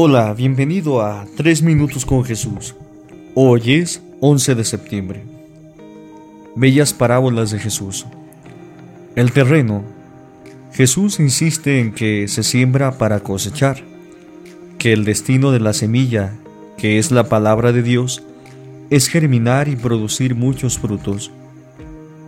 Hola, 0.00 0.32
bienvenido 0.32 1.02
a 1.02 1.26
3 1.36 1.62
Minutos 1.62 2.06
con 2.06 2.24
Jesús. 2.24 2.76
Hoy 3.34 3.74
es 3.74 4.00
11 4.20 4.54
de 4.54 4.62
septiembre. 4.62 5.24
Bellas 6.54 6.94
parábolas 6.94 7.50
de 7.50 7.58
Jesús. 7.58 8.06
El 9.16 9.32
terreno. 9.32 9.82
Jesús 10.72 11.18
insiste 11.18 11.80
en 11.80 11.92
que 11.92 12.28
se 12.28 12.44
siembra 12.44 12.96
para 12.96 13.24
cosechar, 13.24 13.82
que 14.78 14.92
el 14.92 15.04
destino 15.04 15.50
de 15.50 15.58
la 15.58 15.72
semilla, 15.72 16.32
que 16.76 17.00
es 17.00 17.10
la 17.10 17.24
palabra 17.24 17.72
de 17.72 17.82
Dios, 17.82 18.22
es 18.90 19.08
germinar 19.08 19.66
y 19.66 19.74
producir 19.74 20.36
muchos 20.36 20.78
frutos, 20.78 21.32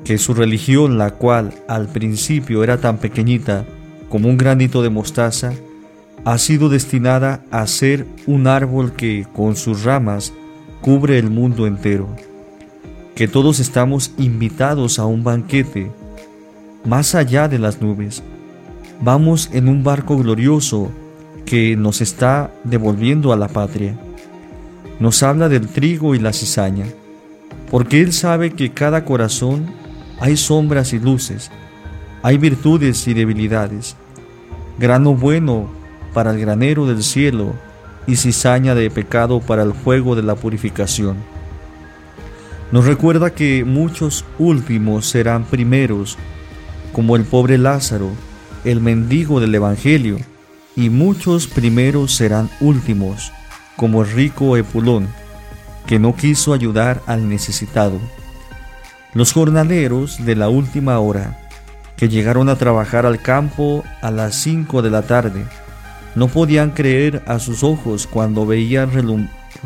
que 0.03 0.19
su 0.19 0.35
religión, 0.35 0.99
la 0.99 1.13
cual 1.13 1.55
al 1.69 1.87
principio 1.87 2.65
era 2.65 2.81
tan 2.81 2.99
pequeñita 2.99 3.65
como 4.09 4.29
un 4.29 4.39
granito 4.39 4.83
de 4.83 4.91
mostaza, 4.91 5.53
ha 6.25 6.39
sido 6.39 6.69
destinada 6.69 7.43
a 7.51 7.67
ser 7.67 8.07
un 8.27 8.47
árbol 8.47 8.93
que 8.93 9.27
con 9.35 9.57
sus 9.57 9.85
ramas 9.85 10.33
cubre 10.81 11.19
el 11.19 11.31
mundo 11.31 11.67
entero, 11.67 12.09
que 13.15 13.29
todos 13.29 13.59
estamos 13.61 14.13
invitados 14.19 14.99
a 14.99 15.07
un 15.07 15.25
banquete 15.25 15.91
más 16.85 17.15
allá 17.15 17.49
de 17.49 17.59
las 17.59 17.81
nubes. 17.81 18.23
Vamos 19.01 19.51
en 19.53 19.69
un 19.69 19.83
barco 19.83 20.17
glorioso 20.19 20.91
que 21.47 21.77
nos 21.77 22.01
está 22.01 22.53
devolviendo 22.65 23.33
a 23.33 23.37
la 23.37 23.49
patria. 23.49 23.99
Nos 24.99 25.23
habla 25.23 25.49
del 25.49 25.69
trigo 25.69 26.15
y 26.15 26.19
la 26.19 26.35
cizaña, 26.35 26.87
porque 27.71 28.03
Él 28.03 28.13
sabe 28.13 28.53
que 28.53 28.73
cada 28.73 29.05
corazón 29.05 29.67
hay 30.21 30.37
sombras 30.37 30.93
y 30.93 30.99
luces, 30.99 31.51
hay 32.23 32.37
virtudes 32.37 33.09
y 33.09 33.15
debilidades, 33.15 33.97
grano 34.79 35.15
bueno 35.15 35.80
para 36.13 36.31
el 36.31 36.41
granero 36.41 36.87
del 36.87 37.03
cielo 37.03 37.55
y 38.07 38.17
cizaña 38.17 38.75
de 38.75 38.91
pecado 38.91 39.41
para 39.41 39.63
el 39.63 39.75
fuego 39.75 40.17
de 40.17 40.23
la 40.23 40.35
purificación. 40.35 41.17
Nos 42.73 42.87
recuerda 42.87 43.31
que 43.31 43.65
muchos 43.65 44.25
últimos 44.39 45.09
serán 45.09 45.45
primeros, 45.45 46.17
como 46.93 47.17
el 47.17 47.25
pobre 47.25 47.59
Lázaro, 47.59 48.11
el 48.65 48.81
mendigo 48.81 49.41
del 49.41 49.55
Evangelio, 49.55 50.19
y 50.77 50.89
muchos 50.89 51.47
primeros 51.47 52.15
serán 52.15 52.49
últimos, 52.61 53.33
como 53.77 54.03
el 54.03 54.11
rico 54.11 54.57
Epulón, 54.57 55.09
que 55.87 55.99
no 55.99 56.15
quiso 56.15 56.53
ayudar 56.53 57.03
al 57.07 57.29
necesitado. 57.29 57.99
Los 59.15 59.33
jornaleros 59.33 60.25
de 60.25 60.37
la 60.37 60.49
última 60.49 60.99
hora, 61.01 61.41
que 61.97 62.09
llegaron 62.09 62.49
a 62.49 62.57
trabajar 62.57 63.05
al 63.05 63.21
campo 63.21 63.83
a 64.01 64.13
las 64.13 64.37
cinco 64.37 64.81
de 64.83 64.91
la 64.91 65.03
tarde, 65.03 65.45
no 66.15 66.29
podían 66.29 66.71
creer 66.71 67.23
a 67.27 67.39
sus 67.39 67.63
ojos 67.63 68.07
cuando 68.07 68.47
veían 68.47 68.91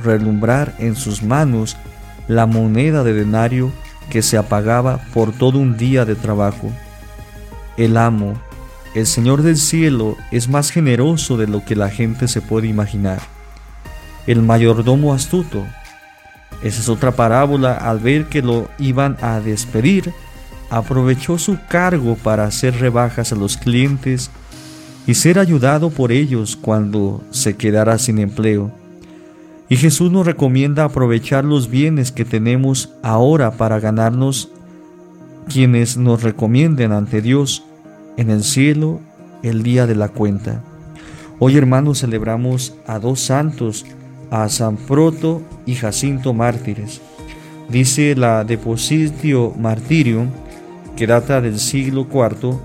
relumbrar 0.02 0.74
en 0.78 0.96
sus 0.96 1.22
manos 1.22 1.76
la 2.28 2.46
moneda 2.46 3.02
de 3.04 3.12
denario 3.12 3.72
que 4.10 4.22
se 4.22 4.36
apagaba 4.36 4.98
por 5.12 5.32
todo 5.32 5.58
un 5.58 5.76
día 5.76 6.04
de 6.04 6.14
trabajo. 6.14 6.70
El 7.76 7.96
amo, 7.96 8.34
el 8.94 9.06
Señor 9.06 9.42
del 9.42 9.56
cielo, 9.56 10.16
es 10.30 10.48
más 10.48 10.70
generoso 10.70 11.36
de 11.36 11.46
lo 11.46 11.64
que 11.64 11.76
la 11.76 11.90
gente 11.90 12.28
se 12.28 12.40
puede 12.40 12.68
imaginar. 12.68 13.20
El 14.26 14.42
mayordomo 14.42 15.12
astuto. 15.12 15.64
Esa 16.62 16.80
es 16.80 16.88
otra 16.88 17.12
parábola 17.12 17.74
al 17.74 17.98
ver 17.98 18.26
que 18.26 18.42
lo 18.42 18.68
iban 18.78 19.16
a 19.20 19.40
despedir, 19.40 20.12
aprovechó 20.70 21.38
su 21.38 21.58
cargo 21.68 22.16
para 22.16 22.44
hacer 22.44 22.78
rebajas 22.78 23.32
a 23.32 23.36
los 23.36 23.56
clientes 23.56 24.30
y 25.06 25.14
ser 25.14 25.38
ayudado 25.38 25.90
por 25.90 26.12
ellos 26.12 26.56
cuando 26.56 27.22
se 27.30 27.56
quedara 27.56 27.98
sin 27.98 28.18
empleo. 28.18 28.70
Y 29.68 29.76
Jesús 29.76 30.10
nos 30.10 30.26
recomienda 30.26 30.84
aprovechar 30.84 31.44
los 31.44 31.70
bienes 31.70 32.12
que 32.12 32.24
tenemos 32.24 32.92
ahora 33.02 33.52
para 33.52 33.80
ganarnos 33.80 34.50
quienes 35.48 35.96
nos 35.96 36.22
recomienden 36.22 36.92
ante 36.92 37.20
Dios 37.20 37.64
en 38.16 38.30
el 38.30 38.44
cielo 38.44 39.00
el 39.42 39.62
día 39.62 39.86
de 39.86 39.94
la 39.94 40.08
cuenta. 40.08 40.62
Hoy 41.38 41.56
hermanos 41.56 42.00
celebramos 42.00 42.74
a 42.86 42.98
dos 42.98 43.20
santos, 43.20 43.84
a 44.30 44.48
San 44.48 44.76
Proto 44.76 45.42
y 45.66 45.74
Jacinto 45.74 46.32
mártires. 46.32 47.00
Dice 47.68 48.14
la 48.14 48.44
Depositio 48.44 49.52
Martirio, 49.58 50.26
que 50.96 51.06
data 51.06 51.40
del 51.40 51.58
siglo 51.58 52.06
IV, 52.10 52.58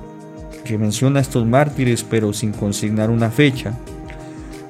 que 0.64 0.78
menciona 0.78 1.20
estos 1.20 1.46
mártires 1.46 2.04
pero 2.04 2.34
sin 2.34 2.52
consignar 2.52 3.10
una 3.10 3.32
fecha. 3.32 3.74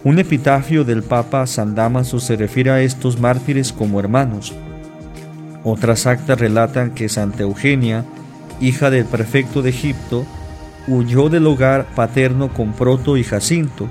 Un 0.03 0.17
epitafio 0.17 0.85
del 0.85 1.03
Papa 1.03 1.45
San 1.45 1.75
Damaso 1.75 2.19
se 2.19 2.37
refiere 2.37 2.71
a 2.71 2.81
estos 2.81 3.19
mártires 3.19 3.73
como 3.73 3.99
hermanos. 3.99 4.53
Otras 5.63 6.07
actas 6.07 6.39
relatan 6.39 6.91
que 6.91 7.09
Santa 7.09 7.43
Eugenia, 7.43 8.05
hija 8.61 8.89
del 8.89 9.05
prefecto 9.05 9.61
de 9.61 9.71
Egipto, 9.71 10.25
huyó 10.87 11.29
del 11.29 11.45
hogar 11.47 11.85
paterno 11.95 12.53
con 12.53 12.71
Proto 12.71 13.17
y 13.17 13.23
Jacinto, 13.23 13.89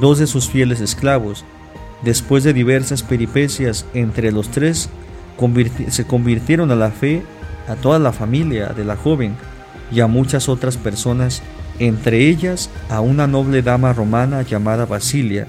dos 0.00 0.18
de 0.18 0.26
sus 0.26 0.48
fieles 0.48 0.80
esclavos. 0.80 1.44
Después 2.02 2.44
de 2.44 2.52
diversas 2.52 3.02
peripecias 3.02 3.86
entre 3.94 4.30
los 4.30 4.50
tres, 4.50 4.90
se 5.88 6.06
convirtieron 6.06 6.70
a 6.70 6.76
la 6.76 6.90
fe 6.90 7.22
a 7.66 7.76
toda 7.76 7.98
la 7.98 8.12
familia 8.12 8.68
de 8.68 8.84
la 8.84 8.96
joven, 8.96 9.36
y 9.90 10.00
a 10.00 10.06
muchas 10.06 10.48
otras 10.48 10.76
personas, 10.76 11.42
entre 11.78 12.28
ellas 12.28 12.70
a 12.88 13.00
una 13.00 13.26
noble 13.26 13.62
dama 13.62 13.92
romana 13.92 14.42
llamada 14.42 14.86
Basilia, 14.86 15.46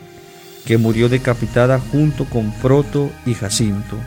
que 0.65 0.77
murió 0.77 1.09
decapitada 1.09 1.79
junto 1.79 2.25
con 2.25 2.51
Proto 2.53 3.11
y 3.25 3.33
Jacinto. 3.33 3.97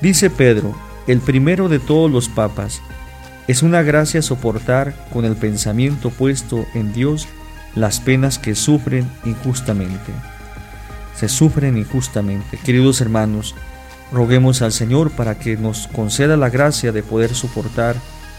Dice 0.00 0.30
Pedro, 0.30 0.76
el 1.06 1.20
primero 1.20 1.68
de 1.68 1.78
todos 1.78 2.10
los 2.10 2.28
papas, 2.28 2.82
es 3.48 3.62
una 3.62 3.82
gracia 3.82 4.22
soportar 4.22 4.94
con 5.12 5.24
el 5.24 5.36
pensamiento 5.36 6.10
puesto 6.10 6.64
en 6.74 6.92
Dios 6.92 7.28
las 7.74 8.00
penas 8.00 8.38
que 8.38 8.54
sufren 8.54 9.10
injustamente. 9.24 10.12
Se 11.16 11.28
sufren 11.28 11.76
injustamente. 11.76 12.58
Queridos 12.58 13.00
hermanos, 13.00 13.54
roguemos 14.12 14.62
al 14.62 14.72
Señor 14.72 15.10
para 15.10 15.38
que 15.38 15.56
nos 15.56 15.88
conceda 15.88 16.36
la 16.36 16.50
gracia 16.50 16.92
de 16.92 17.02
poder 17.02 17.34
soportar 17.34 17.96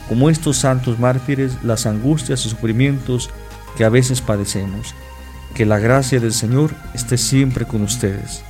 como 0.07 0.29
estos 0.29 0.57
santos 0.57 0.99
mártires, 0.99 1.63
las 1.63 1.85
angustias 1.85 2.45
y 2.45 2.49
sufrimientos 2.49 3.29
que 3.77 3.85
a 3.85 3.89
veces 3.89 4.21
padecemos. 4.21 4.93
Que 5.53 5.65
la 5.65 5.79
gracia 5.79 6.19
del 6.19 6.33
Señor 6.33 6.71
esté 6.93 7.17
siempre 7.17 7.65
con 7.65 7.83
ustedes. 7.83 8.43